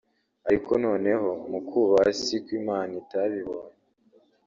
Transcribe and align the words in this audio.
ariko 0.47 0.71
noneho 0.85 1.29
mu 1.51 1.59
kuhaba 1.67 2.09
si 2.21 2.35
uko 2.39 2.51
Imana 2.59 2.91
itabibonye 3.01 3.75